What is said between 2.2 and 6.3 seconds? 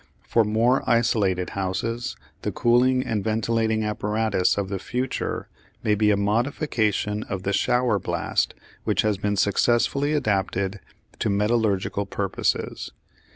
the cooling and ventilating apparatus of the future may be a